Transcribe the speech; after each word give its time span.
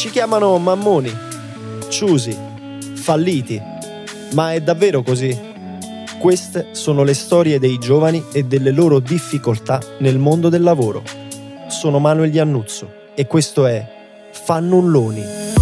Ci 0.00 0.08
chiamano 0.08 0.56
mammoni, 0.56 1.14
ciusi, 1.90 2.34
falliti. 2.94 3.60
Ma 4.32 4.54
è 4.54 4.62
davvero 4.62 5.02
così? 5.02 5.38
Queste 6.18 6.68
sono 6.70 7.02
le 7.02 7.12
storie 7.12 7.58
dei 7.58 7.76
giovani 7.76 8.24
e 8.32 8.44
delle 8.44 8.70
loro 8.70 8.98
difficoltà 8.98 9.78
nel 9.98 10.16
mondo 10.16 10.48
del 10.48 10.62
lavoro. 10.62 11.02
Sono 11.68 11.98
Manuel 11.98 12.34
Iannuzzo 12.34 12.90
e 13.14 13.26
questo 13.26 13.66
è 13.66 13.86
Fannulloni. 14.30 15.59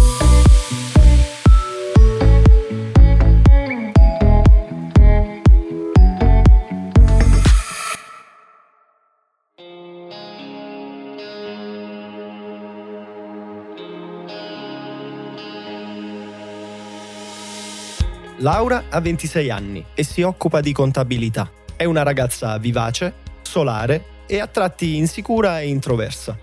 Laura 18.41 18.85
ha 18.89 19.01
26 19.01 19.49
anni 19.49 19.85
e 19.93 20.03
si 20.03 20.21
occupa 20.21 20.61
di 20.61 20.71
contabilità. 20.71 21.51
È 21.75 21.83
una 21.83 22.03
ragazza 22.03 22.57
vivace, 22.57 23.13
solare 23.41 24.03
e 24.27 24.39
a 24.39 24.47
tratti 24.47 24.95
insicura 24.95 25.59
e 25.59 25.67
introversa. 25.67 26.37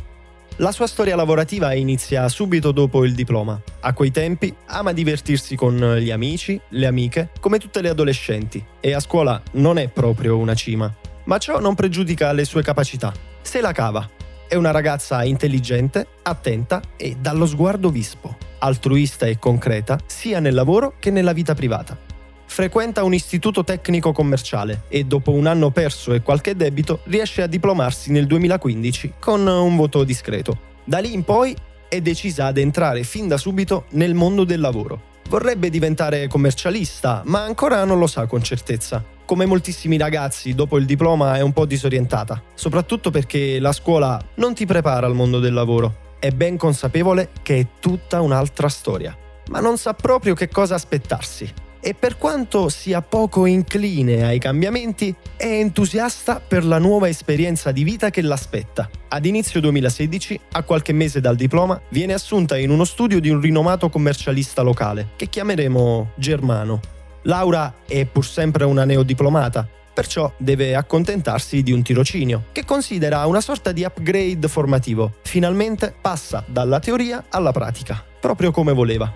La 0.57 0.73
sua 0.73 0.87
storia 0.87 1.17
lavorativa 1.17 1.73
inizia 1.73 2.29
subito 2.29 2.73
dopo 2.73 3.05
il 3.05 3.15
diploma. 3.15 3.59
A 3.81 3.95
quei 3.95 4.11
tempi 4.11 4.55
ama 4.67 4.93
divertirsi 4.93 5.57
con 5.57 5.97
gli 5.97 6.11
amici, 6.11 6.61
le 6.71 6.87
amiche, 6.87 7.31
come 7.41 7.59
tutte 7.59 7.81
le 7.81 7.89
adolescenti, 7.89 8.63
e 8.79 8.93
a 8.93 9.01
scuola 9.01 9.41
non 9.53 9.79
è 9.79 9.89
proprio 9.89 10.37
una 10.37 10.55
cima. 10.55 10.95
Ma 11.25 11.39
ciò 11.39 11.61
non 11.61 11.75
pregiudica 11.75 12.33
le 12.33 12.45
sue 12.45 12.63
capacità. 12.63 13.13
Se 13.41 13.63
la 13.63 13.73
cava. 13.73 14.07
È 14.47 14.55
una 14.55 14.71
ragazza 14.71 15.25
intelligente, 15.25 16.07
attenta 16.23 16.81
e 16.97 17.17
dallo 17.19 17.47
sguardo 17.47 17.89
vispo 17.91 18.47
altruista 18.67 19.27
e 19.27 19.39
concreta 19.39 19.99
sia 20.07 20.41
nel 20.41 20.55
lavoro 20.55 20.95
che 20.99 21.11
nella 21.11 21.33
vita 21.33 21.55
privata. 21.55 21.97
Frequenta 22.45 23.03
un 23.03 23.15
istituto 23.15 23.65
tecnico 23.65 24.13
commerciale 24.13 24.85
e 24.89 25.05
dopo 25.05 25.33
un 25.33 25.47
anno 25.47 25.71
perso 25.71 26.15
e 26.15 26.23
qualche 26.23 26.55
debito 26.57 27.01
riesce 27.05 27.43
a 27.43 27.47
diplomarsi 27.47 28.11
nel 28.13 28.27
2015 28.27 29.15
con 29.19 29.47
un 29.47 29.77
voto 29.77 30.05
discreto. 30.05 30.59
Da 30.85 30.99
lì 30.99 31.13
in 31.13 31.25
poi 31.25 31.55
è 31.89 32.01
decisa 32.01 32.47
ad 32.47 32.59
entrare 32.59 33.03
fin 33.03 33.29
da 33.29 33.37
subito 33.37 33.87
nel 33.91 34.15
mondo 34.15 34.45
del 34.45 34.61
lavoro. 34.61 35.15
Vorrebbe 35.29 35.71
diventare 35.71 36.29
commercialista, 36.29 37.23
ma 37.27 37.43
ancora 37.43 37.85
non 37.85 37.99
lo 37.99 38.07
sa 38.07 38.27
con 38.27 38.43
certezza. 38.43 39.05
Come 39.25 39.45
moltissimi 39.45 39.99
ragazzi, 39.99 40.55
dopo 40.55 40.79
il 40.79 40.87
diploma 40.87 41.37
è 41.37 41.41
un 41.41 41.53
po' 41.53 41.67
disorientata, 41.67 42.41
soprattutto 42.55 43.11
perché 43.11 43.59
la 43.59 43.73
scuola 43.73 44.23
non 44.37 44.55
ti 44.55 44.67
prepara 44.67 45.07
al 45.07 45.15
mondo 45.15 45.41
del 45.41 45.53
lavoro 45.53 46.05
è 46.19 46.31
ben 46.31 46.57
consapevole 46.57 47.31
che 47.43 47.59
è 47.59 47.67
tutta 47.81 48.21
un'altra 48.21 48.69
storia, 48.69 49.17
ma 49.49 49.61
non 49.61 49.79
sa 49.79 49.95
proprio 49.95 50.35
che 50.35 50.49
cosa 50.49 50.75
aspettarsi. 50.75 51.53
E 51.81 51.95
per 51.95 52.19
quanto 52.19 52.69
sia 52.69 53.01
poco 53.01 53.47
incline 53.47 54.25
ai 54.25 54.41
cambiamenti, 54.41 55.15
è 55.37 55.47
entusiasta 55.47 56.41
per 56.41 56.65
la 56.65 56.79
nuova 56.79 57.09
esperienza 57.09 57.71
di 57.71 57.85
vita 57.85 58.11
che 58.11 58.23
l'aspetta. 58.23 58.91
Ad 59.07 59.25
inizio 59.25 59.61
2016, 59.61 60.41
a 60.53 60.65
qualche 60.65 60.93
mese 60.93 61.21
dal 61.21 61.37
diploma, 61.37 61.81
viene 61.91 62.13
assunta 62.13 62.59
in 62.59 62.71
uno 62.71 62.85
studio 62.85 63.21
di 63.21 63.31
un 63.31 63.41
rinomato 63.41 63.89
commercialista 63.89 64.63
locale, 64.63 65.11
che 65.15 65.29
chiameremo 65.29 66.13
Germano. 66.17 66.81
Laura 67.23 67.73
è 67.87 68.05
pur 68.07 68.27
sempre 68.27 68.65
una 68.65 68.85
neodiplomata, 68.85 69.69
perciò 69.97 70.31
deve 70.37 70.75
accontentarsi 70.75 71.63
di 71.63 71.73
un 71.73 71.81
tirocinio, 71.83 72.49
che 72.53 72.67
considera 72.67 73.25
una 73.25 73.41
sorta 73.41 73.73
di 73.73 73.83
upgrade 73.83 74.47
formativo. 74.47 75.15
Finalmente 75.23 75.95
passa 75.99 76.45
dalla 76.47 76.81
teoria 76.81 77.25
alla 77.31 77.51
pratica, 77.51 78.05
proprio 78.21 78.51
come 78.51 78.75
voleva. 78.75 79.11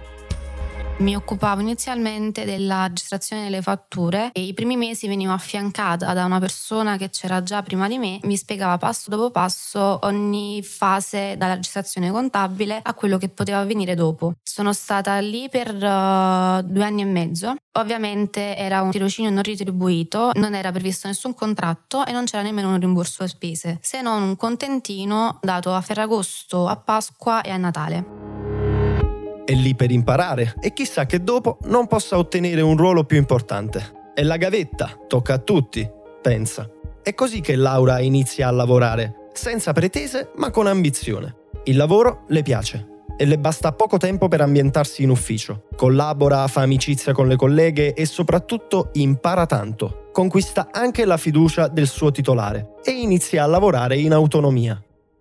Mi 1.00 1.16
occupavo 1.16 1.62
inizialmente 1.62 2.44
della 2.44 2.86
registrazione 2.86 3.44
delle 3.44 3.62
fatture 3.62 4.30
e 4.32 4.42
i 4.42 4.52
primi 4.52 4.76
mesi 4.76 5.08
venivo 5.08 5.32
affiancata 5.32 6.12
da 6.12 6.26
una 6.26 6.38
persona 6.38 6.98
che 6.98 7.08
c'era 7.08 7.42
già 7.42 7.62
prima 7.62 7.88
di 7.88 7.96
me, 7.96 8.18
mi 8.24 8.36
spiegava 8.36 8.76
passo 8.76 9.08
dopo 9.08 9.30
passo 9.30 9.98
ogni 10.02 10.62
fase 10.62 11.36
dalla 11.38 11.54
registrazione 11.54 12.10
contabile 12.10 12.80
a 12.82 12.92
quello 12.92 13.16
che 13.16 13.30
poteva 13.30 13.60
avvenire 13.60 13.94
dopo. 13.94 14.34
Sono 14.42 14.74
stata 14.74 15.18
lì 15.20 15.48
per 15.48 15.74
uh, 15.74 16.62
due 16.62 16.84
anni 16.84 17.00
e 17.00 17.06
mezzo. 17.06 17.54
Ovviamente 17.78 18.54
era 18.54 18.82
un 18.82 18.90
tirocinio 18.90 19.30
non 19.30 19.42
retribuito, 19.42 20.32
non 20.34 20.54
era 20.54 20.70
previsto 20.70 21.08
nessun 21.08 21.34
contratto 21.34 22.04
e 22.04 22.12
non 22.12 22.26
c'era 22.26 22.42
nemmeno 22.42 22.68
un 22.68 22.78
rimborso 22.78 23.26
spese, 23.26 23.78
se 23.80 24.02
non 24.02 24.22
un 24.22 24.36
contentino 24.36 25.38
dato 25.40 25.72
a 25.72 25.80
Ferragosto, 25.80 26.68
a 26.68 26.76
Pasqua 26.76 27.40
e 27.40 27.50
a 27.50 27.56
Natale 27.56 28.19
è 29.50 29.54
lì 29.54 29.74
per 29.74 29.90
imparare 29.90 30.54
e 30.60 30.72
chissà 30.72 31.06
che 31.06 31.24
dopo 31.24 31.58
non 31.64 31.88
possa 31.88 32.16
ottenere 32.16 32.60
un 32.60 32.76
ruolo 32.76 33.02
più 33.02 33.16
importante. 33.16 34.12
È 34.14 34.22
la 34.22 34.36
gavetta, 34.36 34.96
tocca 35.08 35.34
a 35.34 35.38
tutti, 35.38 35.88
pensa. 36.22 36.70
È 37.02 37.14
così 37.14 37.40
che 37.40 37.56
Laura 37.56 37.98
inizia 37.98 38.46
a 38.46 38.52
lavorare, 38.52 39.26
senza 39.32 39.72
pretese 39.72 40.30
ma 40.36 40.50
con 40.50 40.68
ambizione. 40.68 41.34
Il 41.64 41.76
lavoro 41.76 42.26
le 42.28 42.42
piace 42.42 42.86
e 43.16 43.24
le 43.24 43.38
basta 43.38 43.72
poco 43.72 43.96
tempo 43.96 44.28
per 44.28 44.40
ambientarsi 44.40 45.02
in 45.02 45.10
ufficio. 45.10 45.64
Collabora, 45.74 46.46
fa 46.46 46.60
amicizia 46.60 47.12
con 47.12 47.26
le 47.26 47.34
colleghe 47.34 47.92
e 47.92 48.06
soprattutto 48.06 48.90
impara 48.92 49.46
tanto. 49.46 50.10
Conquista 50.12 50.68
anche 50.70 51.04
la 51.04 51.16
fiducia 51.16 51.66
del 51.66 51.88
suo 51.88 52.12
titolare 52.12 52.74
e 52.84 52.92
inizia 52.92 53.42
a 53.42 53.48
lavorare 53.48 53.96
in 53.96 54.12
autonomia. 54.12 54.80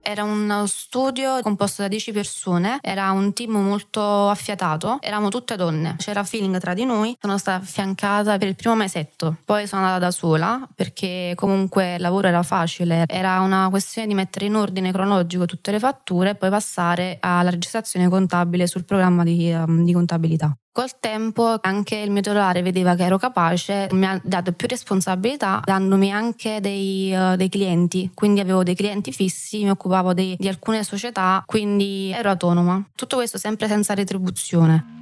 Era 0.09 0.23
uno 0.23 0.65
studio 0.65 1.39
composto 1.43 1.83
da 1.83 1.87
10 1.87 2.11
persone, 2.13 2.79
era 2.81 3.11
un 3.11 3.31
team 3.31 3.51
molto 3.51 4.27
affiatato, 4.27 4.97
eravamo 5.01 5.29
tutte 5.29 5.55
donne, 5.55 5.97
c'era 5.99 6.23
feeling 6.23 6.57
tra 6.57 6.73
di 6.73 6.83
noi, 6.83 7.15
sono 7.21 7.37
stata 7.37 7.63
affiancata 7.63 8.39
per 8.39 8.47
il 8.47 8.55
primo 8.55 8.73
mesetto, 8.73 9.37
poi 9.45 9.67
sono 9.67 9.83
andata 9.83 9.99
da 10.05 10.09
sola 10.09 10.67
perché 10.73 11.33
comunque 11.35 11.93
il 11.93 12.01
lavoro 12.01 12.27
era 12.27 12.41
facile, 12.41 13.03
era 13.05 13.41
una 13.41 13.67
questione 13.69 14.07
di 14.07 14.15
mettere 14.15 14.45
in 14.45 14.55
ordine 14.55 14.91
cronologico 14.91 15.45
tutte 15.45 15.69
le 15.69 15.77
fatture 15.77 16.31
e 16.31 16.35
poi 16.35 16.49
passare 16.49 17.17
alla 17.19 17.51
registrazione 17.51 18.09
contabile 18.09 18.65
sul 18.65 18.85
programma 18.85 19.23
di, 19.23 19.51
um, 19.53 19.83
di 19.83 19.93
contabilità. 19.93 20.57
Col 20.71 20.99
tempo 20.99 21.57
anche 21.61 21.95
il 21.95 22.11
mio 22.11 22.21
titolare 22.21 22.61
vedeva 22.61 22.93
che 22.93 23.03
ero 23.03 23.17
capace, 23.17 23.87
mi 23.91 24.05
ha 24.05 24.21
dato 24.23 24.51
più 24.53 24.67
responsabilità 24.67 25.61
dandomi 25.63 26.11
anche 26.11 26.59
dei, 26.61 27.11
uh, 27.11 27.35
dei 27.35 27.49
clienti, 27.49 28.11
quindi 28.13 28.39
avevo 28.39 28.63
dei 28.63 28.75
clienti 28.75 29.11
fissi, 29.11 29.63
mi 29.63 29.71
occupavo 29.71 30.13
dei, 30.13 30.35
di 30.37 30.47
alcune 30.47 30.83
società, 30.83 31.43
quindi 31.45 32.11
ero 32.15 32.29
autonoma. 32.29 32.87
Tutto 32.93 33.15
questo 33.15 33.39
sempre 33.39 33.67
senza 33.67 33.95
retribuzione. 33.95 34.97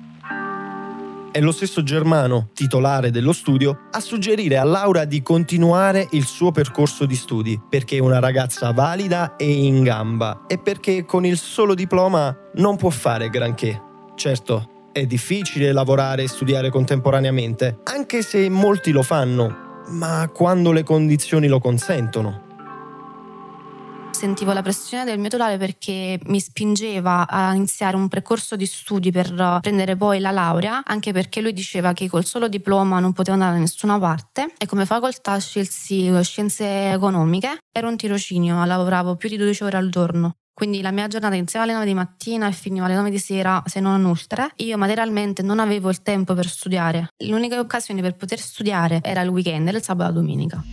È 1.31 1.39
lo 1.41 1.51
stesso 1.51 1.83
Germano, 1.83 2.49
titolare 2.53 3.11
dello 3.11 3.33
studio, 3.33 3.87
a 3.91 3.99
suggerire 3.99 4.57
a 4.57 4.63
Laura 4.63 5.03
di 5.03 5.21
continuare 5.21 6.07
il 6.11 6.25
suo 6.25 6.51
percorso 6.51 7.05
di 7.05 7.15
studi, 7.15 7.61
perché 7.69 7.97
è 7.97 7.99
una 7.99 8.19
ragazza 8.19 8.71
valida 8.71 9.35
e 9.35 9.51
in 9.51 9.83
gamba 9.83 10.45
e 10.47 10.57
perché 10.57 11.05
con 11.05 11.25
il 11.25 11.37
solo 11.37 11.75
diploma 11.75 12.35
non 12.55 12.77
può 12.77 12.89
fare 12.89 13.29
granché. 13.29 13.79
Certo, 14.15 14.76
è 14.91 15.05
difficile 15.05 15.71
lavorare 15.71 16.23
e 16.23 16.27
studiare 16.27 16.69
contemporaneamente, 16.69 17.79
anche 17.83 18.21
se 18.21 18.49
molti 18.49 18.91
lo 18.91 19.03
fanno, 19.03 19.83
ma 19.89 20.29
quando 20.33 20.71
le 20.71 20.83
condizioni 20.83 21.47
lo 21.47 21.59
consentono 21.59 22.45
sentivo 24.17 24.51
la 24.51 24.63
pressione 24.63 25.05
del 25.05 25.19
mio 25.19 25.29
titolare 25.29 25.57
perché 25.57 26.19
mi 26.25 26.39
spingeva 26.39 27.27
a 27.27 27.53
iniziare 27.53 27.95
un 27.95 28.07
percorso 28.07 28.55
di 28.55 28.65
studi 28.65 29.11
per 29.11 29.59
prendere 29.61 29.95
poi 29.95 30.19
la 30.19 30.31
laurea, 30.31 30.81
anche 30.83 31.11
perché 31.13 31.39
lui 31.39 31.53
diceva 31.53 31.93
che 31.93 32.09
col 32.09 32.25
solo 32.25 32.47
diploma 32.47 32.99
non 32.99 33.13
poteva 33.13 33.35
andare 33.35 33.53
da 33.53 33.59
nessuna 33.59 33.99
parte 33.99 34.53
e 34.57 34.65
come 34.65 34.85
facoltà 34.85 35.37
scelsi 35.37 36.11
scienze 36.23 36.91
economiche. 36.91 37.59
Era 37.71 37.87
un 37.87 37.95
tirocinio, 37.95 38.65
lavoravo 38.65 39.15
più 39.15 39.29
di 39.29 39.37
12 39.37 39.63
ore 39.63 39.77
al 39.77 39.89
giorno. 39.89 40.37
Quindi 40.57 40.81
la 40.81 40.89
mia 40.89 41.05
giornata 41.05 41.35
iniziava 41.35 41.65
alle 41.65 41.73
9 41.73 41.85
di 41.85 41.93
mattina 41.93 42.47
e 42.47 42.51
finiva 42.51 42.85
alle 42.85 42.95
9 42.95 43.11
di 43.11 43.19
sera, 43.19 43.61
se 43.67 43.79
non 43.79 44.03
oltre. 44.05 44.53
Io 44.55 44.75
materialmente 44.75 45.43
non 45.43 45.59
avevo 45.59 45.91
il 45.91 46.01
tempo 46.01 46.33
per 46.33 46.47
studiare. 46.47 47.09
L'unica 47.27 47.59
occasione 47.59 48.01
per 48.01 48.15
poter 48.15 48.39
studiare 48.39 48.99
era 49.03 49.21
il 49.21 49.29
weekend, 49.29 49.67
il 49.67 49.83
sabato 49.83 50.09
e 50.09 50.13
la 50.15 50.19
domenica. 50.19 50.63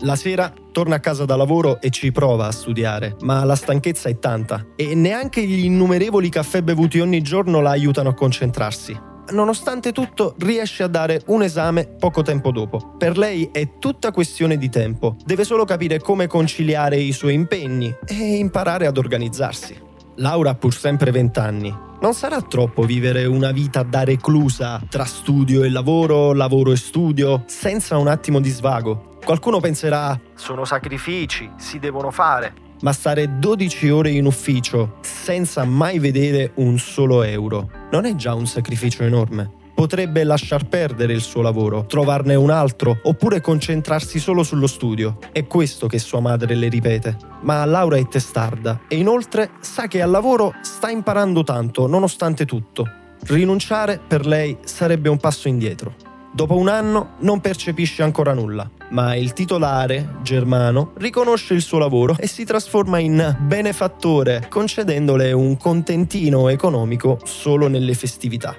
La 0.00 0.16
sera 0.16 0.52
torna 0.70 0.96
a 0.96 1.00
casa 1.00 1.24
da 1.24 1.34
lavoro 1.34 1.80
e 1.80 1.88
ci 1.88 2.12
prova 2.12 2.48
a 2.48 2.52
studiare, 2.52 3.16
ma 3.20 3.42
la 3.44 3.56
stanchezza 3.56 4.10
è 4.10 4.18
tanta 4.18 4.66
e 4.76 4.94
neanche 4.94 5.46
gli 5.46 5.64
innumerevoli 5.64 6.28
caffè 6.28 6.60
bevuti 6.60 7.00
ogni 7.00 7.22
giorno 7.22 7.60
la 7.60 7.70
aiutano 7.70 8.10
a 8.10 8.14
concentrarsi 8.14 9.12
nonostante 9.30 9.92
tutto 9.92 10.34
riesce 10.38 10.82
a 10.82 10.88
dare 10.88 11.22
un 11.26 11.42
esame 11.42 11.86
poco 11.86 12.22
tempo 12.22 12.50
dopo. 12.50 12.94
Per 12.98 13.16
lei 13.16 13.48
è 13.52 13.78
tutta 13.78 14.12
questione 14.12 14.56
di 14.56 14.68
tempo, 14.68 15.16
deve 15.24 15.44
solo 15.44 15.64
capire 15.64 15.98
come 15.98 16.26
conciliare 16.26 16.96
i 16.96 17.12
suoi 17.12 17.34
impegni 17.34 17.94
e 18.06 18.36
imparare 18.36 18.86
ad 18.86 18.98
organizzarsi. 18.98 19.80
Laura 20.16 20.50
ha 20.50 20.54
pur 20.54 20.74
sempre 20.74 21.10
20 21.10 21.38
anni. 21.38 21.76
Non 22.00 22.12
sarà 22.12 22.40
troppo 22.42 22.82
vivere 22.82 23.24
una 23.24 23.50
vita 23.50 23.82
da 23.82 24.04
reclusa 24.04 24.80
tra 24.88 25.04
studio 25.04 25.62
e 25.62 25.70
lavoro, 25.70 26.32
lavoro 26.32 26.72
e 26.72 26.76
studio, 26.76 27.44
senza 27.46 27.96
un 27.96 28.08
attimo 28.08 28.40
di 28.40 28.50
svago. 28.50 29.16
Qualcuno 29.24 29.58
penserà, 29.58 30.18
sono 30.34 30.64
sacrifici, 30.64 31.50
si 31.56 31.78
devono 31.78 32.10
fare. 32.10 32.62
Ma 32.82 32.92
stare 32.92 33.38
12 33.38 33.88
ore 33.88 34.10
in 34.10 34.26
ufficio 34.26 34.98
senza 35.00 35.64
mai 35.64 35.98
vedere 35.98 36.52
un 36.56 36.78
solo 36.78 37.22
euro 37.22 37.82
non 37.94 38.06
è 38.06 38.16
già 38.16 38.34
un 38.34 38.48
sacrificio 38.48 39.04
enorme? 39.04 39.48
Potrebbe 39.72 40.24
lasciar 40.24 40.66
perdere 40.66 41.12
il 41.12 41.20
suo 41.20 41.42
lavoro, 41.42 41.86
trovarne 41.86 42.34
un 42.34 42.50
altro 42.50 42.98
oppure 43.04 43.40
concentrarsi 43.40 44.18
solo 44.18 44.42
sullo 44.42 44.66
studio. 44.66 45.18
È 45.30 45.46
questo 45.46 45.86
che 45.86 46.00
sua 46.00 46.18
madre 46.18 46.56
le 46.56 46.68
ripete. 46.68 47.16
Ma 47.42 47.64
Laura 47.64 47.96
è 47.96 48.08
testarda 48.08 48.80
e 48.88 48.96
inoltre 48.96 49.50
sa 49.60 49.86
che 49.86 50.02
al 50.02 50.10
lavoro 50.10 50.54
sta 50.62 50.90
imparando 50.90 51.44
tanto 51.44 51.86
nonostante 51.86 52.44
tutto. 52.44 52.84
Rinunciare 53.26 54.00
per 54.04 54.26
lei 54.26 54.58
sarebbe 54.64 55.08
un 55.08 55.18
passo 55.18 55.46
indietro. 55.46 55.94
Dopo 56.32 56.56
un 56.56 56.66
anno 56.66 57.10
non 57.20 57.40
percepisce 57.40 58.02
ancora 58.02 58.34
nulla, 58.34 58.68
ma 58.94 59.16
il 59.16 59.32
titolare, 59.32 60.18
Germano, 60.22 60.92
riconosce 60.98 61.52
il 61.52 61.62
suo 61.62 61.78
lavoro 61.78 62.16
e 62.16 62.28
si 62.28 62.44
trasforma 62.44 63.00
in 63.00 63.36
benefattore, 63.40 64.46
concedendole 64.48 65.32
un 65.32 65.56
contentino 65.56 66.48
economico 66.48 67.18
solo 67.24 67.66
nelle 67.66 67.94
festività. 67.94 68.56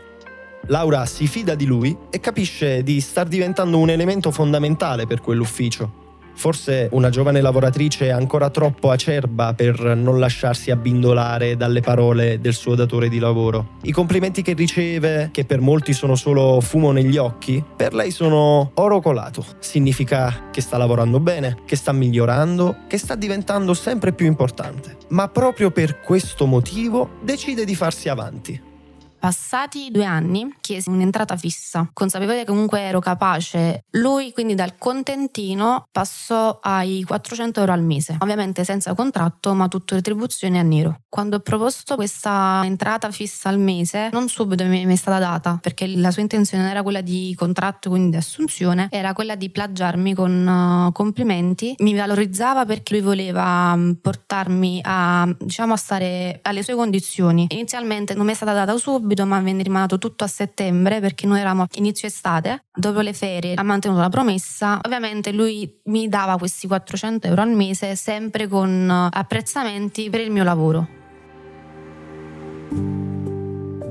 Laura 0.67 1.05
si 1.05 1.27
fida 1.27 1.55
di 1.55 1.65
lui 1.65 1.95
e 2.09 2.19
capisce 2.19 2.83
di 2.83 2.99
star 2.99 3.27
diventando 3.27 3.77
un 3.77 3.89
elemento 3.89 4.29
fondamentale 4.29 5.07
per 5.07 5.21
quell'ufficio. 5.21 6.04
Forse 6.35 6.89
una 6.91 7.09
giovane 7.09 7.41
lavoratrice 7.41 8.11
ancora 8.11 8.49
troppo 8.49 8.91
acerba 8.91 9.53
per 9.53 9.79
non 9.95 10.19
lasciarsi 10.19 10.69
abbindolare 10.69 11.55
dalle 11.55 11.81
parole 11.81 12.39
del 12.39 12.53
suo 12.53 12.75
datore 12.75 13.09
di 13.09 13.19
lavoro. 13.19 13.77
I 13.83 13.91
complimenti 13.91 14.41
che 14.41 14.53
riceve, 14.53 15.29
che 15.31 15.45
per 15.45 15.61
molti 15.61 15.93
sono 15.93 16.15
solo 16.15 16.59
fumo 16.61 16.91
negli 16.91 17.17
occhi, 17.17 17.63
per 17.75 17.93
lei 17.93 18.11
sono 18.11 18.71
oro 18.75 18.99
colato. 18.99 19.45
Significa 19.59 20.49
che 20.51 20.61
sta 20.61 20.77
lavorando 20.77 21.19
bene, 21.19 21.57
che 21.65 21.75
sta 21.75 21.91
migliorando, 21.91 22.75
che 22.87 22.97
sta 22.97 23.15
diventando 23.15 23.73
sempre 23.73 24.11
più 24.11 24.25
importante. 24.25 24.97
Ma 25.09 25.27
proprio 25.29 25.71
per 25.71 26.01
questo 26.01 26.45
motivo 26.45 27.11
decide 27.21 27.65
di 27.65 27.75
farsi 27.75 28.09
avanti. 28.09 28.73
Passati 29.25 29.89
due 29.89 30.05
anni 30.05 30.53
chiesi 30.61 30.87
un'entrata 30.87 31.35
fissa, 31.35 31.89
consapevole 31.93 32.37
che 32.37 32.45
comunque 32.45 32.81
ero 32.81 32.99
capace. 32.99 33.85
Lui 33.93 34.31
quindi 34.33 34.53
dal 34.53 34.77
contentino 34.77 35.87
passò 35.91 36.59
ai 36.61 37.01
400 37.01 37.61
euro 37.61 37.71
al 37.71 37.81
mese, 37.81 38.17
ovviamente 38.19 38.63
senza 38.63 38.93
contratto 38.93 39.55
ma 39.55 39.67
tutto 39.67 39.95
retribuzione 39.95 40.59
a 40.59 40.61
nero. 40.61 40.99
Quando 41.09 41.37
ho 41.37 41.39
proposto 41.39 41.95
questa 41.95 42.61
entrata 42.65 43.09
fissa 43.09 43.49
al 43.49 43.57
mese, 43.57 44.09
non 44.11 44.27
subito 44.27 44.63
mi 44.63 44.85
è 44.85 44.95
stata 44.95 45.17
data 45.17 45.57
perché 45.59 45.87
la 45.87 46.11
sua 46.11 46.21
intenzione 46.21 46.61
non 46.61 46.71
era 46.71 46.83
quella 46.83 47.01
di 47.01 47.33
contratto, 47.35 47.89
quindi 47.89 48.11
di 48.11 48.17
assunzione, 48.17 48.89
era 48.91 49.13
quella 49.13 49.33
di 49.33 49.49
plagiarmi 49.49 50.13
con 50.13 50.45
uh, 50.45 50.91
complimenti. 50.91 51.73
Mi 51.79 51.95
valorizzava 51.95 52.63
perché 52.65 52.93
lui 52.93 53.01
voleva 53.01 53.75
mm, 53.75 53.93
portarmi 53.93 54.81
a, 54.83 55.27
diciamo, 55.39 55.73
a 55.73 55.77
stare 55.77 56.41
alle 56.43 56.61
sue 56.61 56.75
condizioni. 56.75 57.47
Inizialmente 57.49 58.13
non 58.13 58.27
mi 58.27 58.33
è 58.33 58.35
stata 58.35 58.53
data 58.53 58.77
subito 58.77 59.13
subito, 59.15 59.25
ma 59.25 59.39
venne 59.39 59.63
rimandato 59.63 59.97
tutto 59.97 60.25
a 60.25 60.27
settembre 60.27 60.99
perché 60.99 61.25
noi 61.25 61.39
eravamo 61.39 61.65
inizio 61.75 62.07
estate. 62.07 62.65
Dopo 62.73 62.99
le 62.99 63.13
ferie 63.13 63.53
ha 63.55 63.63
mantenuto 63.63 64.01
la 64.01 64.09
promessa. 64.09 64.79
Ovviamente 64.83 65.31
lui 65.31 65.79
mi 65.85 66.07
dava 66.09 66.37
questi 66.37 66.67
400 66.67 67.27
euro 67.27 67.41
al 67.41 67.51
mese, 67.51 67.95
sempre 67.95 68.47
con 68.47 69.09
apprezzamenti 69.11 70.09
per 70.09 70.19
il 70.19 70.31
mio 70.31 70.43
lavoro. 70.43 70.87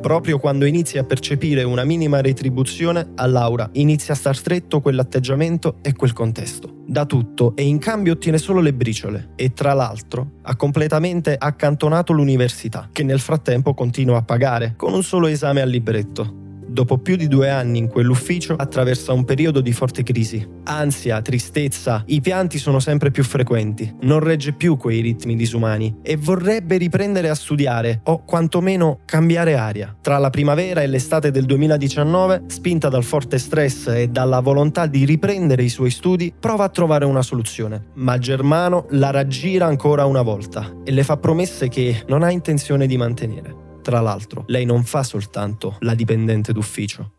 Proprio 0.05 0.39
quando 0.39 0.67
inizi 0.67 0.99
a 0.99 1.05
percepire 1.05 1.63
una 1.63 1.83
minima 1.83 2.21
retribuzione, 2.21 3.13
a 3.15 3.25
Laura 3.25 3.71
inizia 3.73 4.13
a 4.13 4.17
star 4.19 4.37
stretto 4.37 4.83
quell'atteggiamento 4.83 5.77
e 5.81 5.95
quel 5.95 6.13
contesto. 6.13 6.83
Da 6.87 7.07
tutto 7.07 7.57
e 7.57 7.63
in 7.63 7.79
cambio 7.79 8.13
ottiene 8.13 8.37
solo 8.37 8.61
le 8.61 8.75
briciole 8.75 9.31
e 9.35 9.55
tra 9.55 9.73
l'altro 9.73 10.33
ha 10.43 10.57
completamente 10.57 11.35
accantonato 11.39 12.13
l'università, 12.13 12.91
che 12.93 13.03
nel 13.03 13.19
frattempo 13.19 13.73
continua 13.73 14.19
a 14.19 14.23
pagare, 14.23 14.75
con 14.77 14.93
un 14.93 15.03
solo 15.03 15.27
esame 15.27 15.63
al 15.63 15.71
libretto 15.71 16.43
dopo 16.75 16.99
più 16.99 17.17
di 17.17 17.29
due 17.29 17.49
anni 17.49 17.79
in 17.79 17.89
quell'ufficio, 17.89 18.55
attraversa 18.55 19.13
un 19.13 19.25
periodo 19.25 19.61
di 19.61 19.73
forte 19.73 20.03
crisi. 20.03 20.47
Ansia, 20.65 21.23
tristezza, 21.23 22.03
i 22.07 22.21
pianti 22.21 22.59
sono 22.59 22.81
sempre 22.81 23.11
più 23.11 23.23
frequenti, 23.23 23.95
non 24.01 24.19
regge 24.19 24.53
più 24.53 24.77
quei 24.77 25.01
ritmi 25.01 25.37
disumani 25.37 26.01
e 26.03 26.17
vorrebbe 26.17 26.77
riprendere 26.77 27.29
a 27.29 27.35
studiare 27.35 28.01
o 28.05 28.25
quantomeno 28.25 28.99
cambiare 29.05 29.55
aria. 29.55 29.97
Tra 30.01 30.19
la 30.19 30.31
primavera 30.31 30.83
e 30.83 30.89
l'estate 30.89 31.31
del 31.31 31.45
2019, 31.45 32.43
spinta 32.49 32.89
dal 32.89 33.05
forte 33.05 33.39
stress 33.39 33.87
e 33.87 34.09
dalla 34.09 34.41
volontà 34.41 34.87
di 34.87 35.05
riprendere 35.05 35.63
i 35.63 35.69
suoi 35.69 35.91
studi, 35.91 36.35
prova 36.39 36.65
a 36.65 36.69
trovare 36.69 37.05
una 37.05 37.23
soluzione. 37.23 37.85
Ma 37.95 38.19
Germano 38.19 38.87
la 38.91 39.11
raggira 39.11 39.67
ancora 39.67 40.07
una 40.07 40.23
volta 40.23 40.73
e 40.83 40.91
le 40.91 41.05
fa 41.05 41.17
promesse 41.17 41.69
che 41.69 42.03
non 42.09 42.25
ha 42.25 42.33
intenzione 42.33 42.89
di 42.89 42.97
mantenere. 42.97 43.64
Tra 43.85 44.01
l'altro, 44.01 44.45
lei 44.47 44.65
non 44.65 44.83
fa 44.83 45.03
soltanto 45.03 45.77
la 45.81 45.95
dipendente 45.95 46.55
d'ufficio. 46.55 47.13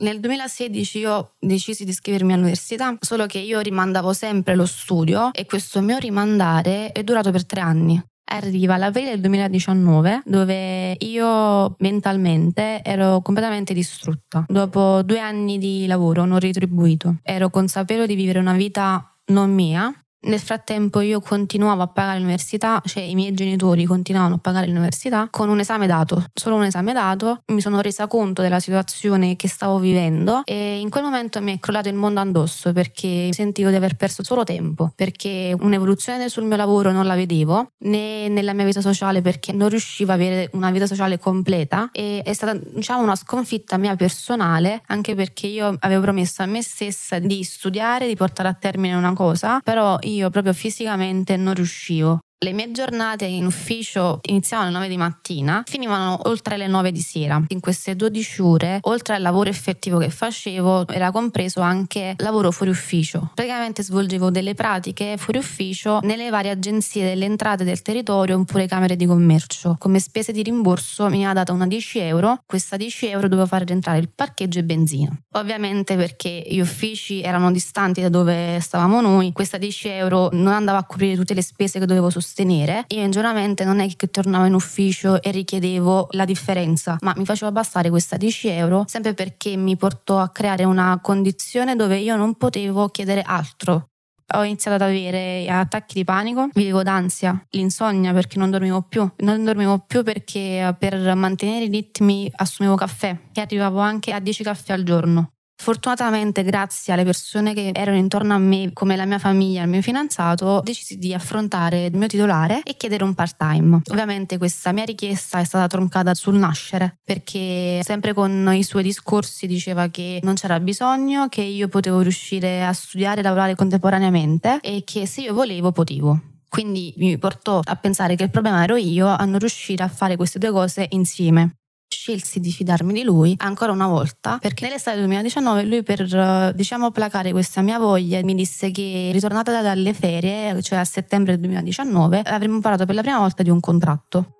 Nel 0.00 0.20
2016 0.20 0.98
io 0.98 1.32
decisi 1.38 1.84
di 1.84 1.90
iscrivermi 1.92 2.34
all'università, 2.34 2.94
solo 3.00 3.24
che 3.24 3.38
io 3.38 3.60
rimandavo 3.60 4.12
sempre 4.12 4.54
lo 4.54 4.66
studio 4.66 5.32
e 5.32 5.46
questo 5.46 5.80
mio 5.80 5.96
rimandare 5.96 6.92
è 6.92 7.02
durato 7.04 7.30
per 7.30 7.46
tre 7.46 7.62
anni. 7.62 7.98
Arriva 8.30 8.76
l'aprile 8.76 9.12
del 9.12 9.20
2019 9.20 10.24
dove 10.26 10.94
io 10.98 11.74
mentalmente 11.78 12.82
ero 12.84 13.22
completamente 13.22 13.72
distrutta. 13.72 14.44
Dopo 14.46 15.00
due 15.02 15.20
anni 15.20 15.56
di 15.56 15.86
lavoro 15.86 16.26
non 16.26 16.38
ritribuito, 16.38 17.16
ero 17.22 17.48
consapevole 17.48 18.06
di 18.06 18.14
vivere 18.14 18.40
una 18.40 18.52
vita 18.52 19.10
non 19.28 19.54
mia 19.54 19.90
nel 20.20 20.40
frattempo 20.40 21.00
io 21.00 21.20
continuavo 21.20 21.82
a 21.82 21.86
pagare 21.86 22.18
l'università, 22.18 22.82
cioè 22.84 23.02
i 23.02 23.14
miei 23.14 23.32
genitori 23.32 23.84
continuavano 23.84 24.36
a 24.36 24.38
pagare 24.38 24.66
l'università 24.66 25.28
con 25.30 25.48
un 25.48 25.60
esame 25.60 25.86
dato, 25.86 26.24
solo 26.32 26.56
un 26.56 26.64
esame 26.64 26.92
dato, 26.92 27.42
mi 27.46 27.60
sono 27.60 27.80
resa 27.80 28.06
conto 28.06 28.42
della 28.42 28.60
situazione 28.60 29.36
che 29.36 29.48
stavo 29.48 29.78
vivendo 29.78 30.42
e 30.44 30.80
in 30.80 30.90
quel 30.90 31.04
momento 31.04 31.40
mi 31.40 31.54
è 31.54 31.60
crollato 31.60 31.88
il 31.88 31.94
mondo 31.94 32.20
addosso 32.20 32.72
perché 32.72 33.32
sentivo 33.32 33.70
di 33.70 33.76
aver 33.76 33.96
perso 33.96 34.24
solo 34.24 34.44
tempo, 34.44 34.92
perché 34.94 35.54
un'evoluzione 35.58 36.28
sul 36.28 36.44
mio 36.44 36.56
lavoro 36.56 36.90
non 36.90 37.06
la 37.06 37.14
vedevo, 37.14 37.72
né 37.80 38.28
nella 38.28 38.52
mia 38.52 38.64
vita 38.64 38.80
sociale 38.80 39.22
perché 39.22 39.52
non 39.52 39.68
riuscivo 39.68 40.12
ad 40.12 40.20
avere 40.20 40.50
una 40.52 40.70
vita 40.70 40.86
sociale 40.86 41.18
completa 41.18 41.90
e 41.92 42.22
è 42.24 42.32
stata 42.32 42.54
diciamo 42.54 43.02
una 43.02 43.16
sconfitta 43.16 43.76
mia 43.76 43.94
personale 43.96 44.82
anche 44.86 45.14
perché 45.14 45.46
io 45.46 45.76
avevo 45.78 46.02
promesso 46.02 46.42
a 46.42 46.46
me 46.46 46.62
stessa 46.62 47.18
di 47.18 47.42
studiare, 47.42 48.06
di 48.06 48.16
portare 48.16 48.48
a 48.48 48.54
termine 48.54 48.94
una 48.94 49.12
cosa, 49.12 49.60
però 49.62 49.98
io 50.08 50.30
proprio 50.30 50.52
fisicamente 50.52 51.36
non 51.36 51.54
riuscivo. 51.54 52.20
Le 52.40 52.52
mie 52.52 52.70
giornate 52.70 53.24
in 53.24 53.46
ufficio 53.46 54.20
iniziavano 54.22 54.68
alle 54.68 54.78
9 54.78 54.88
di 54.90 54.96
mattina, 54.96 55.64
finivano 55.66 56.20
oltre 56.28 56.56
le 56.56 56.68
9 56.68 56.92
di 56.92 57.00
sera. 57.00 57.42
In 57.48 57.58
queste 57.58 57.96
12 57.96 58.42
ore, 58.42 58.78
oltre 58.82 59.16
al 59.16 59.22
lavoro 59.22 59.50
effettivo 59.50 59.98
che 59.98 60.08
facevo, 60.08 60.86
era 60.86 61.10
compreso 61.10 61.62
anche 61.62 62.14
lavoro 62.18 62.52
fuori 62.52 62.70
ufficio. 62.70 63.32
Praticamente 63.34 63.82
svolgevo 63.82 64.30
delle 64.30 64.54
pratiche 64.54 65.16
fuori 65.16 65.40
ufficio 65.40 65.98
nelle 66.04 66.30
varie 66.30 66.52
agenzie 66.52 67.04
delle 67.04 67.24
entrate 67.24 67.64
del 67.64 67.82
territorio 67.82 68.38
oppure 68.38 68.68
camere 68.68 68.94
di 68.94 69.06
commercio. 69.06 69.74
Come 69.76 69.98
spese 69.98 70.30
di 70.30 70.44
rimborso 70.44 71.08
mi 71.08 71.26
ha 71.26 71.32
data 71.32 71.52
una 71.52 71.66
10 71.66 71.98
euro, 71.98 72.44
questa 72.46 72.76
10 72.76 73.06
euro 73.08 73.26
dovevo 73.26 73.48
fare 73.48 73.64
rientrare 73.64 73.98
il 73.98 74.10
parcheggio 74.14 74.60
e 74.60 74.62
benzina. 74.62 75.10
Ovviamente 75.32 75.96
perché 75.96 76.44
gli 76.46 76.60
uffici 76.60 77.20
erano 77.20 77.50
distanti 77.50 78.00
da 78.00 78.08
dove 78.08 78.60
stavamo 78.60 79.00
noi, 79.00 79.32
questa 79.32 79.58
10 79.58 79.88
euro 79.88 80.28
non 80.34 80.52
andava 80.52 80.78
a 80.78 80.84
coprire 80.84 81.16
tutte 81.16 81.34
le 81.34 81.42
spese 81.42 81.80
che 81.80 81.86
dovevo 81.86 82.04
sostenere 82.10 82.26
sostenere, 82.28 82.84
io 82.88 83.02
ingenuamente 83.02 83.64
non 83.64 83.80
è 83.80 83.88
che 83.96 84.10
tornavo 84.10 84.44
in 84.44 84.52
ufficio 84.52 85.22
e 85.22 85.30
richiedevo 85.30 86.08
la 86.10 86.26
differenza, 86.26 86.98
ma 87.00 87.14
mi 87.16 87.24
faceva 87.24 87.50
bastare 87.50 87.88
questa 87.88 88.18
10 88.18 88.48
euro 88.48 88.84
sempre 88.86 89.14
perché 89.14 89.56
mi 89.56 89.76
portò 89.76 90.18
a 90.18 90.28
creare 90.28 90.64
una 90.64 90.98
condizione 91.02 91.74
dove 91.74 91.96
io 91.96 92.16
non 92.16 92.34
potevo 92.34 92.90
chiedere 92.90 93.22
altro. 93.22 93.88
Ho 94.34 94.44
iniziato 94.44 94.82
ad 94.82 94.90
avere 94.90 95.48
attacchi 95.48 95.94
di 95.94 96.04
panico, 96.04 96.48
vivevo 96.52 96.82
d'ansia, 96.82 97.46
l'insonnia 97.52 98.12
perché 98.12 98.38
non 98.38 98.50
dormivo 98.50 98.82
più. 98.82 99.10
Non 99.20 99.42
dormivo 99.42 99.78
più 99.78 100.02
perché 100.02 100.76
per 100.78 101.14
mantenere 101.14 101.64
i 101.64 101.70
ritmi 101.70 102.30
assumevo 102.36 102.74
caffè 102.74 103.18
e 103.32 103.40
arrivavo 103.40 103.78
anche 103.78 104.12
a 104.12 104.20
10 104.20 104.42
caffè 104.42 104.74
al 104.74 104.82
giorno. 104.82 105.32
Fortunatamente, 105.60 106.44
grazie 106.44 106.92
alle 106.92 107.04
persone 107.04 107.52
che 107.52 107.72
erano 107.74 107.98
intorno 107.98 108.32
a 108.32 108.38
me, 108.38 108.70
come 108.72 108.94
la 108.94 109.04
mia 109.04 109.18
famiglia 109.18 109.62
il 109.62 109.68
mio 109.68 109.82
fidanzato, 109.82 110.60
decisi 110.62 110.98
di 110.98 111.12
affrontare 111.12 111.86
il 111.86 111.96
mio 111.96 112.06
titolare 112.06 112.62
e 112.62 112.76
chiedere 112.76 113.02
un 113.02 113.12
part-time. 113.12 113.80
Ovviamente 113.90 114.38
questa 114.38 114.72
mia 114.72 114.84
richiesta 114.84 115.40
è 115.40 115.44
stata 115.44 115.66
troncata 115.66 116.14
sul 116.14 116.36
nascere, 116.36 116.98
perché 117.04 117.80
sempre 117.82 118.14
con 118.14 118.50
i 118.54 118.62
suoi 118.62 118.84
discorsi 118.84 119.46
diceva 119.48 119.88
che 119.88 120.20
non 120.22 120.34
c'era 120.34 120.60
bisogno, 120.60 121.28
che 121.28 121.42
io 121.42 121.66
potevo 121.66 122.00
riuscire 122.00 122.64
a 122.64 122.72
studiare 122.72 123.20
e 123.20 123.22
lavorare 123.24 123.56
contemporaneamente 123.56 124.60
e 124.62 124.84
che 124.86 125.06
se 125.06 125.22
io 125.22 125.34
volevo 125.34 125.72
potevo. 125.72 126.20
Quindi 126.48 126.94
mi 126.96 127.18
portò 127.18 127.60
a 127.62 127.76
pensare 127.76 128.14
che 128.14 128.22
il 128.22 128.30
problema 128.30 128.62
ero 128.62 128.76
io 128.76 129.08
a 129.08 129.24
non 129.24 129.38
riuscire 129.38 129.82
a 129.82 129.88
fare 129.88 130.16
queste 130.16 130.38
due 130.38 130.52
cose 130.52 130.86
insieme. 130.90 131.56
Scelsi 131.88 132.40
di 132.40 132.50
fidarmi 132.50 132.92
di 132.92 133.02
lui 133.02 133.34
ancora 133.38 133.72
una 133.72 133.86
volta 133.86 134.38
perché 134.40 134.64
nell'estate 134.64 134.98
del 134.98 135.06
2019 135.06 135.64
lui 135.64 135.82
per 135.82 136.52
diciamo 136.54 136.90
placare 136.90 137.32
questa 137.32 137.62
mia 137.62 137.78
voglia 137.78 138.22
mi 138.22 138.34
disse 138.34 138.70
che 138.70 139.10
ritornata 139.12 139.62
dalle 139.62 139.94
ferie 139.94 140.60
cioè 140.62 140.78
a 140.78 140.84
settembre 140.84 141.32
del 141.32 141.40
2019 141.40 142.20
avremmo 142.20 142.60
parlato 142.60 142.84
per 142.84 142.94
la 142.94 143.02
prima 143.02 143.18
volta 143.18 143.42
di 143.42 143.50
un 143.50 143.60
contratto 143.60 144.32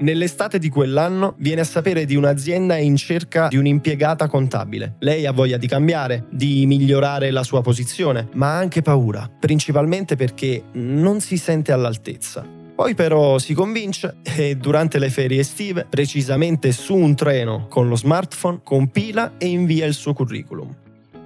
Nell'estate 0.00 0.58
di 0.58 0.70
quell'anno 0.70 1.34
viene 1.38 1.60
a 1.60 1.64
sapere 1.64 2.06
di 2.06 2.16
un'azienda 2.16 2.78
in 2.78 2.96
cerca 2.96 3.48
di 3.48 3.58
un'impiegata 3.58 4.28
contabile. 4.28 4.96
Lei 5.00 5.26
ha 5.26 5.32
voglia 5.32 5.58
di 5.58 5.66
cambiare, 5.66 6.24
di 6.30 6.64
migliorare 6.64 7.30
la 7.30 7.42
sua 7.42 7.60
posizione, 7.60 8.28
ma 8.32 8.54
ha 8.54 8.56
anche 8.56 8.80
paura, 8.80 9.30
principalmente 9.38 10.16
perché 10.16 10.62
non 10.72 11.20
si 11.20 11.36
sente 11.36 11.70
all'altezza. 11.70 12.59
Poi 12.80 12.94
però 12.94 13.36
si 13.36 13.52
convince 13.52 14.16
e 14.22 14.56
durante 14.56 14.98
le 14.98 15.10
ferie 15.10 15.40
estive, 15.40 15.84
precisamente 15.84 16.72
su 16.72 16.94
un 16.94 17.14
treno 17.14 17.66
con 17.68 17.88
lo 17.88 17.94
smartphone, 17.94 18.60
compila 18.64 19.34
e 19.36 19.48
invia 19.48 19.84
il 19.84 19.92
suo 19.92 20.14
curriculum. 20.14 20.74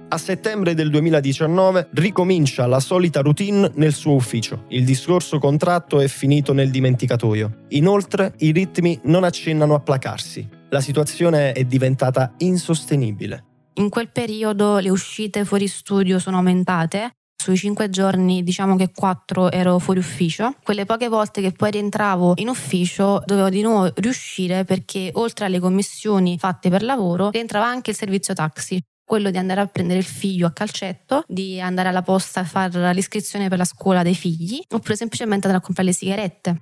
A 0.09 0.17
settembre 0.17 0.73
del 0.73 0.89
2019 0.89 1.87
ricomincia 1.93 2.67
la 2.67 2.81
solita 2.81 3.21
routine 3.21 3.71
nel 3.75 3.93
suo 3.93 4.15
ufficio. 4.15 4.65
Il 4.67 4.83
discorso 4.83 5.39
contratto 5.39 6.01
è 6.01 6.09
finito 6.09 6.51
nel 6.51 6.69
dimenticatoio. 6.69 7.59
Inoltre 7.69 8.33
i 8.39 8.51
ritmi 8.51 8.99
non 9.03 9.23
accennano 9.23 9.75
a 9.75 9.79
placarsi. 9.79 10.45
La 10.71 10.81
situazione 10.81 11.53
è 11.53 11.63
diventata 11.63 12.33
insostenibile. 12.39 13.45
In 13.75 13.87
quel 13.87 14.09
periodo 14.09 14.79
le 14.79 14.89
uscite 14.89 15.45
fuori 15.45 15.69
studio 15.69 16.19
sono 16.19 16.35
aumentate, 16.35 17.11
sui 17.45 17.57
cinque 17.57 17.91
giorni 17.91 18.41
diciamo 18.41 18.75
che 18.75 18.89
quattro 18.91 19.51
ero 19.51 19.77
fuori 19.77 19.99
ufficio. 19.99 20.55
Quelle 20.63 20.85
poche 20.85 21.09
volte 21.09 21.41
che 21.41 21.51
poi 21.51 21.69
rientravo 21.69 22.33
in 22.37 22.49
ufficio 22.49 23.21
dovevo 23.23 23.49
di 23.49 23.61
nuovo 23.61 23.91
riuscire 23.97 24.63
perché 24.63 25.11
oltre 25.13 25.45
alle 25.45 25.59
commissioni 25.59 26.39
fatte 26.39 26.69
per 26.69 26.81
lavoro 26.81 27.29
rientrava 27.29 27.67
anche 27.67 27.91
il 27.91 27.95
servizio 27.95 28.33
taxi 28.33 28.81
quello 29.05 29.29
di 29.29 29.37
andare 29.37 29.61
a 29.61 29.67
prendere 29.67 29.99
il 29.99 30.05
figlio 30.05 30.47
a 30.47 30.51
calcetto, 30.51 31.23
di 31.27 31.61
andare 31.61 31.89
alla 31.89 32.01
posta 32.01 32.39
a 32.39 32.43
fare 32.43 32.91
l'iscrizione 32.91 33.49
per 33.49 33.59
la 33.59 33.63
scuola 33.63 34.01
dei 34.01 34.15
figli, 34.15 34.59
oppure 34.67 34.95
semplicemente 34.95 35.45
andare 35.45 35.61
a 35.61 35.65
comprare 35.65 35.89
le 35.89 35.95
sigarette. 35.95 36.61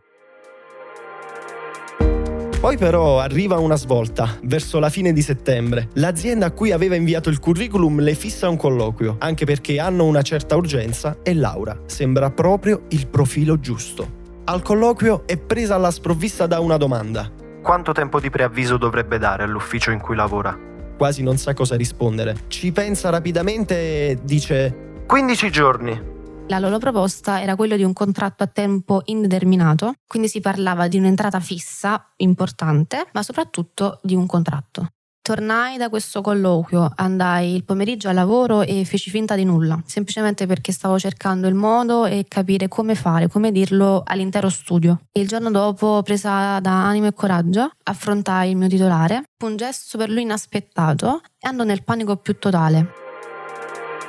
Poi 2.63 2.77
però 2.77 3.19
arriva 3.19 3.57
una 3.57 3.75
svolta, 3.75 4.37
verso 4.43 4.79
la 4.79 4.87
fine 4.87 5.11
di 5.11 5.21
settembre. 5.21 5.89
L'azienda 5.95 6.45
a 6.45 6.51
cui 6.51 6.71
aveva 6.71 6.95
inviato 6.95 7.29
il 7.29 7.39
curriculum 7.39 7.99
le 7.99 8.13
fissa 8.13 8.47
un 8.47 8.55
colloquio, 8.55 9.17
anche 9.19 9.43
perché 9.43 9.81
hanno 9.81 10.05
una 10.05 10.21
certa 10.21 10.55
urgenza 10.55 11.17
e 11.23 11.33
Laura 11.33 11.77
sembra 11.87 12.31
proprio 12.31 12.83
il 12.91 13.07
profilo 13.07 13.59
giusto. 13.59 14.21
Al 14.45 14.61
colloquio 14.61 15.23
è 15.25 15.35
presa 15.35 15.75
alla 15.75 15.91
sprovvista 15.91 16.47
da 16.47 16.61
una 16.61 16.77
domanda. 16.77 17.29
Quanto 17.61 17.91
tempo 17.91 18.21
di 18.21 18.29
preavviso 18.29 18.77
dovrebbe 18.77 19.17
dare 19.17 19.43
all'ufficio 19.43 19.91
in 19.91 19.99
cui 19.99 20.15
lavora? 20.15 20.71
quasi 20.95 21.21
non 21.21 21.35
sa 21.35 21.53
cosa 21.53 21.75
rispondere. 21.75 22.43
Ci 22.47 22.71
pensa 22.71 23.09
rapidamente 23.09 23.75
e 23.75 24.19
dice 24.23 25.01
15 25.05 25.49
giorni. 25.51 26.12
La 26.47 26.59
loro 26.59 26.77
proposta 26.77 27.41
era 27.41 27.55
quello 27.55 27.75
di 27.77 27.83
un 27.83 27.93
contratto 27.93 28.43
a 28.43 28.47
tempo 28.47 29.01
indeterminato, 29.05 29.93
quindi 30.05 30.27
si 30.27 30.39
parlava 30.39 30.87
di 30.87 30.97
un'entrata 30.97 31.39
fissa, 31.39 32.11
importante, 32.17 33.07
ma 33.13 33.23
soprattutto 33.23 33.99
di 34.03 34.13
un 34.13 34.25
contratto. 34.25 34.89
Tornai 35.21 35.77
da 35.77 35.87
questo 35.87 36.21
colloquio, 36.21 36.91
andai 36.95 37.55
il 37.55 37.63
pomeriggio 37.63 38.09
al 38.09 38.15
lavoro 38.15 38.61
e 38.61 38.83
feci 38.83 39.09
finta 39.09 39.35
di 39.35 39.45
nulla, 39.45 39.81
semplicemente 39.85 40.45
perché 40.45 40.73
stavo 40.73 40.99
cercando 40.99 41.47
il 41.47 41.53
modo 41.53 42.05
e 42.05 42.25
capire 42.27 42.67
come 42.67 42.93
fare, 42.93 43.29
come 43.29 43.53
dirlo 43.53 44.03
all'intero 44.05 44.49
studio. 44.49 44.99
Il 45.13 45.29
giorno 45.29 45.49
dopo, 45.49 46.01
presa 46.03 46.59
da 46.59 46.85
animo 46.85 47.07
e 47.07 47.13
coraggio, 47.13 47.71
affrontai 47.83 48.49
il 48.49 48.57
mio 48.57 48.67
titolare. 48.67 49.23
Un 49.45 49.55
gesto 49.55 49.97
per 49.97 50.09
lui 50.09 50.23
inaspettato 50.23 51.21
e 51.39 51.47
andò 51.47 51.63
nel 51.63 51.85
panico 51.85 52.17
più 52.17 52.37
totale. 52.37 53.02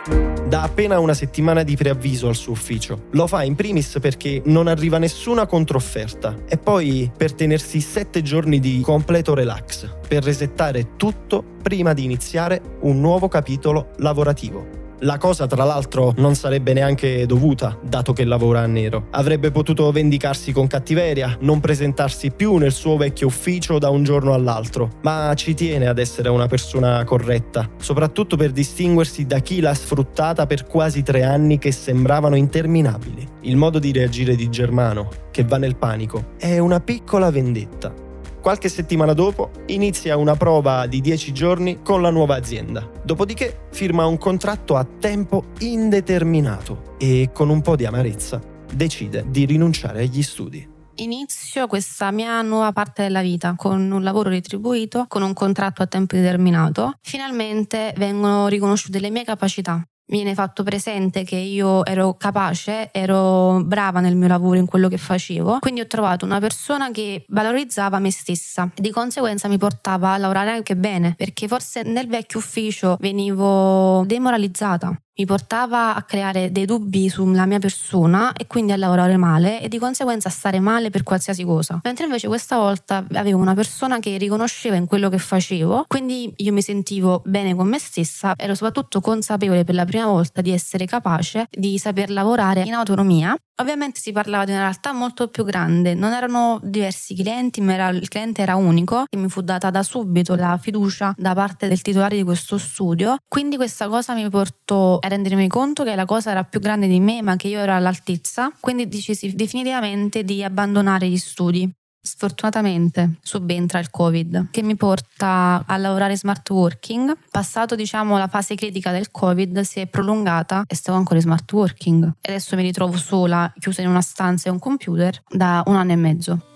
Da 0.06 0.62
appena 0.62 0.99
una 0.99 1.14
settimana 1.14 1.62
di 1.62 1.76
preavviso 1.76 2.28
al 2.28 2.34
suo 2.34 2.52
ufficio. 2.52 3.06
Lo 3.12 3.26
fa 3.26 3.42
in 3.42 3.54
primis 3.54 3.99
perché 4.00 4.42
non 4.44 4.66
arriva 4.66 4.99
nessuna 4.99 5.46
controfferta 5.46 6.37
e 6.46 6.58
poi 6.58 7.11
per 7.16 7.32
tenersi 7.32 7.80
sette 7.80 8.23
giorni 8.23 8.61
di 8.61 8.80
completo 8.82 9.34
relax, 9.34 9.88
per 10.06 10.23
resettare 10.23 10.96
tutto 10.96 11.42
prima 11.62 11.94
di 11.94 12.04
iniziare 12.04 12.61
un 12.80 13.00
nuovo 13.00 13.28
capitolo 13.28 13.92
lavorativo. 13.96 14.84
La 15.01 15.19
cosa, 15.19 15.47
tra 15.47 15.65
l'altro, 15.65 16.15
non 16.17 16.35
sarebbe 16.35 16.73
neanche 16.73 17.27
dovuta, 17.27 17.79
dato 17.83 18.13
che 18.13 18.25
lavora 18.25 18.61
a 18.61 18.67
nero. 18.67 19.07
Avrebbe 19.11 19.51
potuto 19.51 19.91
vendicarsi 19.91 20.53
con 20.53 20.67
cattiveria, 20.67 21.37
non 21.41 21.61
presentarsi 21.61 22.31
più 22.31 22.57
nel 22.57 22.73
suo 22.73 22.97
vecchio 22.97 23.27
ufficio 23.27 23.79
da 23.79 23.91
un 23.91 24.05
giorno 24.05 24.33
all'altro, 24.33 24.91
ma 25.03 25.33
ci 25.35 25.55
tiene 25.55 25.89
ad 25.89 25.99
essere 25.99 26.29
una 26.29 26.47
persona 26.47 27.03
corretta, 27.05 27.69
soprattutto 27.79 28.37
per 28.37 28.53
distinguersi 28.53 29.27
da 29.27 29.41
chi 29.41 29.61
l'ha 29.61 29.75
sfruttata 29.75 30.47
per 30.47 30.65
quasi 30.67 31.03
tre 31.03 31.25
anni 31.25 31.59
che 31.59 31.73
sembravano 31.73 32.37
interminabili. 32.37 33.27
Il 33.43 33.57
modo 33.57 33.79
di 33.79 33.93
reagire 33.93 34.37
di 34.37 34.49
Germano, 34.49 35.09
che 35.31 35.45
va 35.45 35.59
nel 35.59 35.77
panico, 35.77 36.33
è 36.39 36.59
una 36.59 36.81
piccola 36.81 37.31
vendetta 37.31 38.03
Qualche 38.45 38.69
settimana 38.69 39.15
dopo 39.15 39.53
inizia 39.69 40.19
una 40.19 40.37
prova 40.37 40.87
di 40.87 41.01
10 41.01 41.33
giorni 41.33 41.81
con 41.81 42.03
la 42.03 42.11
nuova 42.11 42.37
azienda. 42.37 42.87
Dopodiché 43.03 43.69
firma 43.71 44.05
un 44.05 44.19
contratto 44.19 44.77
a 44.77 44.85
tempo 44.85 45.47
indeterminato 45.61 46.95
e 46.99 47.31
con 47.33 47.49
un 47.49 47.63
po' 47.63 47.75
di 47.75 47.87
amarezza 47.87 48.43
decide 48.71 49.25
di 49.29 49.47
rinunciare 49.47 50.01
agli 50.01 50.23
studi. 50.23 50.69
Inizio 50.97 51.67
questa 51.67 52.11
mia 52.11 52.43
nuova 52.43 52.71
parte 52.73 53.05
della 53.05 53.23
vita 53.23 53.55
con 53.57 53.91
un 53.91 54.03
lavoro 54.03 54.29
retribuito, 54.29 55.07
con 55.09 55.23
un 55.23 55.33
contratto 55.33 55.81
a 55.81 55.87
tempo 55.87 56.15
indeterminato. 56.15 56.99
Finalmente 57.01 57.95
vengono 57.97 58.49
riconosciute 58.49 59.01
le 59.01 59.09
mie 59.09 59.25
capacità 59.25 59.83
viene 60.06 60.34
fatto 60.34 60.62
presente 60.62 61.25
che 61.25 61.37
io 61.37 61.84
ero 61.84 62.14
capace, 62.14 62.90
ero 62.92 63.62
brava 63.64 64.00
nel 64.00 64.16
mio 64.16 64.28
lavoro, 64.28 64.58
in 64.58 64.66
quello 64.66 64.88
che 64.88 64.99
facevo. 64.99 65.58
Quindi 65.61 65.80
ho 65.80 65.87
trovato 65.87 66.25
una 66.25 66.40
persona 66.40 66.90
che 66.90 67.25
valorizzava 67.28 67.99
me 67.99 68.11
stessa 68.11 68.70
e 68.75 68.80
di 68.80 68.90
conseguenza 68.90 69.49
mi 69.49 69.58
portava 69.58 70.12
a 70.12 70.18
lavorare 70.18 70.50
anche 70.50 70.76
bene, 70.76 71.14
perché 71.16 71.49
forse 71.49 71.82
nel 71.82 72.08
vecchio 72.08 72.38
ufficio 72.38 72.96
venivo 73.00 74.04
demoralizzata 74.06 74.96
mi 75.16 75.26
portava 75.26 75.94
a 75.94 76.02
creare 76.02 76.50
dei 76.50 76.64
dubbi 76.64 77.09
sulla 77.09 77.47
mia 77.47 77.59
persona 77.59 78.33
e 78.33 78.47
quindi 78.47 78.73
a 78.73 78.76
lavorare 78.76 79.16
male 79.16 79.61
e 79.61 79.68
di 79.68 79.78
conseguenza 79.78 80.28
a 80.28 80.33
stare 80.33 80.59
male 80.61 80.90
per 80.90 81.02
qualsiasi 81.02 81.44
cosa. 81.44 81.80
Mentre 81.85 82.04
invece 82.04 82.26
questa 82.26 82.56
volta 82.56 83.04
avevo 83.12 83.38
una 83.38 83.54
persona 83.54 84.00
che 84.00 84.16
riconosceva 84.16 84.76
in 84.76 84.87
quello 84.87 85.09
che 85.09 85.18
facevo, 85.18 85.85
quindi 85.87 86.33
io 86.37 86.52
mi 86.52 86.62
sentivo 86.62 87.23
bene 87.25 87.54
con 87.54 87.68
me 87.68 87.78
stessa, 87.78 88.35
ero 88.37 88.54
soprattutto 88.54 89.00
consapevole 89.00 89.64
per 89.64 89.75
la 89.75 89.85
prima 89.85 90.06
volta 90.06 90.40
di 90.40 90.50
essere 90.50 90.87
capace 90.87 91.47
di 91.50 91.78
saper 91.78 92.11
lavorare 92.11 92.62
in 92.62 92.75
autonomia 92.75 93.37
Ovviamente 93.59 94.00
si 94.00 94.11
parlava 94.11 94.44
di 94.44 94.50
una 94.50 94.62
realtà 94.62 94.92
molto 94.92 95.28
più 95.28 95.44
grande, 95.44 95.94
non 95.94 96.12
erano 96.12 96.59
diversi 96.61 97.14
clienti, 97.14 97.61
ma 97.61 97.75
era, 97.75 97.88
il 97.90 98.09
cliente 98.09 98.42
era 98.42 98.56
unico 98.56 99.04
e 99.09 99.16
mi 99.16 99.28
fu 99.28 99.42
data 99.42 99.71
da 99.71 99.85
subito 99.85 100.35
la 100.35 100.59
fiducia 100.61 101.14
da 101.16 101.35
parte 101.35 101.68
del 101.68 101.80
titolare 101.80 102.16
di 102.16 102.25
questo 102.25 102.59
studio. 102.59 103.16
Quindi 103.28 103.54
questa 103.54 103.88
cosa 103.88 104.12
mi 104.14 104.28
portò 104.28 104.99
a 105.04 105.08
rendermi 105.08 105.49
conto 105.49 105.84
che 105.84 105.94
la 105.94 106.06
cosa 106.06 106.30
era 106.30 106.44
più 106.44 106.61
grande 106.61 106.87
di 106.87 106.99
me, 106.99 107.20
ma 107.23 107.37
che 107.37 107.49
io 107.49 107.61
ero 107.61 107.75
all'altezza. 107.75 108.50
Quindi 108.58 108.88
decisi 108.88 109.34
definitivamente 109.34 110.25
di 110.25 110.42
abbandonare 110.42 111.08
gli 111.08 111.18
studi. 111.18 111.70
Sfortunatamente 112.06 113.16
subentra 113.23 113.78
il 113.78 113.88
Covid 113.88 114.49
che 114.50 114.62
mi 114.62 114.76
porta 114.76 115.64
a 115.66 115.76
lavorare 115.78 116.16
smart 116.16 116.49
working. 116.50 117.16
Passato 117.30 117.75
diciamo 117.75 118.18
la 118.18 118.28
fase 118.28 118.54
critica 118.54 118.92
del 118.92 119.11
Covid 119.11 119.61
si 119.61 119.80
è 119.80 119.87
prolungata 119.87 120.64
e 120.66 120.75
stavo 120.75 120.99
ancora 120.99 121.16
in 121.16 121.23
smart 121.23 121.50
working. 121.50 122.12
E 122.20 122.32
adesso 122.32 122.56
mi 122.56 122.62
ritrovo 122.62 122.96
sola, 122.99 123.50
chiusa 123.58 123.80
in 123.80 123.88
una 123.88 124.02
stanza 124.02 124.49
e 124.49 124.52
un 124.52 124.58
computer 124.58 125.23
da 125.28 125.62
un 125.66 125.76
anno 125.76 125.92
e 125.92 125.96
mezzo. 125.96 126.53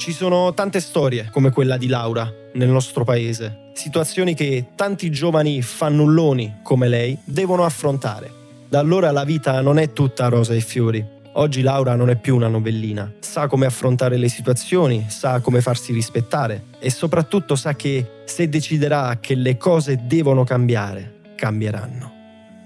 Ci 0.00 0.12
sono 0.12 0.54
tante 0.54 0.80
storie 0.80 1.28
come 1.30 1.50
quella 1.50 1.76
di 1.76 1.86
Laura 1.86 2.26
nel 2.54 2.70
nostro 2.70 3.04
paese 3.04 3.68
situazioni 3.74 4.32
che 4.34 4.68
tanti 4.74 5.10
giovani 5.10 5.60
fannulloni 5.60 6.60
come 6.62 6.88
lei 6.88 7.18
devono 7.22 7.64
affrontare. 7.64 8.32
Da 8.66 8.78
allora 8.78 9.10
la 9.10 9.24
vita 9.24 9.60
non 9.60 9.78
è 9.78 9.92
tutta 9.92 10.28
rosa 10.28 10.54
e 10.54 10.60
fiori. 10.60 11.06
Oggi 11.34 11.60
Laura 11.60 11.96
non 11.96 12.08
è 12.08 12.16
più 12.16 12.34
una 12.34 12.48
novellina, 12.48 13.12
sa 13.18 13.46
come 13.46 13.66
affrontare 13.66 14.16
le 14.16 14.30
situazioni, 14.30 15.04
sa 15.10 15.40
come 15.40 15.60
farsi 15.60 15.92
rispettare 15.92 16.64
e 16.78 16.88
soprattutto 16.88 17.54
sa 17.54 17.74
che 17.74 18.22
se 18.24 18.48
deciderà 18.48 19.18
che 19.20 19.34
le 19.34 19.58
cose 19.58 20.00
devono 20.06 20.44
cambiare, 20.44 21.34
cambieranno. 21.34 22.10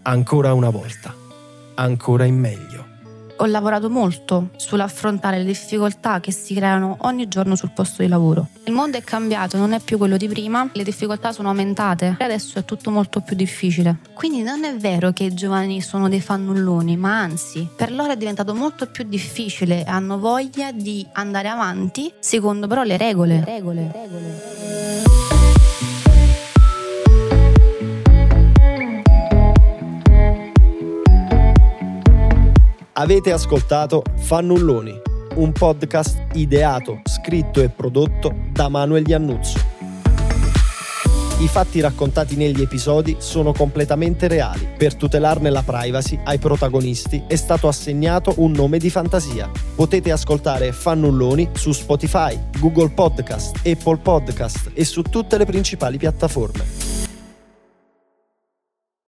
Ancora 0.02 0.52
una 0.52 0.70
volta, 0.70 1.12
ancora 1.74 2.26
in 2.26 2.38
meglio. 2.38 2.73
Ho 3.44 3.46
lavorato 3.46 3.90
molto 3.90 4.50
sull'affrontare 4.56 5.38
le 5.38 5.44
difficoltà 5.44 6.20
che 6.20 6.32
si 6.32 6.54
creano 6.54 6.96
ogni 7.00 7.28
giorno 7.28 7.54
sul 7.56 7.70
posto 7.70 8.02
di 8.02 8.08
lavoro. 8.08 8.48
Il 8.64 8.72
mondo 8.72 8.96
è 8.96 9.02
cambiato, 9.02 9.56
non 9.58 9.72
è 9.72 9.80
più 9.80 9.98
quello 9.98 10.16
di 10.16 10.28
prima, 10.28 10.68
le 10.72 10.82
difficoltà 10.82 11.32
sono 11.32 11.48
aumentate 11.48 12.16
e 12.18 12.24
adesso 12.24 12.58
è 12.58 12.64
tutto 12.64 12.90
molto 12.90 13.20
più 13.20 13.36
difficile. 13.36 13.98
Quindi 14.14 14.42
non 14.42 14.64
è 14.64 14.74
vero 14.76 15.12
che 15.12 15.24
i 15.24 15.34
giovani 15.34 15.82
sono 15.82 16.08
dei 16.08 16.20
fannulloni, 16.20 16.96
ma 16.96 17.20
anzi, 17.20 17.68
per 17.76 17.92
loro 17.92 18.12
è 18.12 18.16
diventato 18.16 18.54
molto 18.54 18.86
più 18.86 19.04
difficile 19.04 19.84
e 19.84 19.88
hanno 19.88 20.18
voglia 20.18 20.72
di 20.72 21.06
andare 21.12 21.48
avanti 21.48 22.12
secondo 22.18 22.66
però 22.66 22.82
le 22.82 22.96
regole. 22.96 23.36
Le 23.40 23.44
regole, 23.44 23.82
le 23.82 23.92
regole. 23.92 24.83
Avete 33.04 33.32
ascoltato 33.32 34.02
Fannulloni, 34.16 34.98
un 35.34 35.52
podcast 35.52 36.24
ideato, 36.32 37.02
scritto 37.04 37.60
e 37.60 37.68
prodotto 37.68 38.34
da 38.50 38.70
Manuel 38.70 39.06
Iannuzzo. 39.06 39.58
I 41.40 41.46
fatti 41.46 41.80
raccontati 41.80 42.34
negli 42.34 42.62
episodi 42.62 43.16
sono 43.18 43.52
completamente 43.52 44.26
reali. 44.26 44.66
Per 44.78 44.94
tutelarne 44.94 45.50
la 45.50 45.62
privacy 45.62 46.18
ai 46.24 46.38
protagonisti 46.38 47.24
è 47.26 47.36
stato 47.36 47.68
assegnato 47.68 48.32
un 48.38 48.52
nome 48.52 48.78
di 48.78 48.88
fantasia. 48.88 49.50
Potete 49.74 50.10
ascoltare 50.10 50.72
Fannulloni 50.72 51.50
su 51.52 51.72
Spotify, 51.72 52.40
Google 52.58 52.88
Podcast, 52.88 53.66
Apple 53.66 53.98
Podcast 53.98 54.70
e 54.72 54.82
su 54.86 55.02
tutte 55.02 55.36
le 55.36 55.44
principali 55.44 55.98
piattaforme. 55.98 56.83